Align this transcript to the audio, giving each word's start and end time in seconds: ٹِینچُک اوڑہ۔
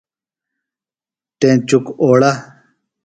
ٹِینچُک 1.39 1.85
اوڑہ۔ 2.01 2.31